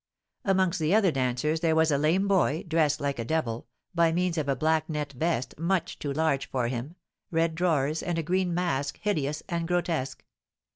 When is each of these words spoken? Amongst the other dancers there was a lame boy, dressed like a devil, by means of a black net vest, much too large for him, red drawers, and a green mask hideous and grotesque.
Amongst 0.43 0.79
the 0.79 0.95
other 0.95 1.11
dancers 1.11 1.59
there 1.59 1.75
was 1.75 1.91
a 1.91 1.97
lame 1.99 2.27
boy, 2.27 2.65
dressed 2.67 2.99
like 2.99 3.19
a 3.19 3.23
devil, 3.23 3.67
by 3.93 4.11
means 4.11 4.35
of 4.35 4.49
a 4.49 4.55
black 4.55 4.89
net 4.89 5.13
vest, 5.13 5.53
much 5.59 5.99
too 5.99 6.11
large 6.11 6.49
for 6.49 6.69
him, 6.69 6.95
red 7.29 7.53
drawers, 7.53 8.01
and 8.01 8.17
a 8.17 8.23
green 8.23 8.51
mask 8.51 8.97
hideous 9.03 9.43
and 9.47 9.67
grotesque. 9.67 10.25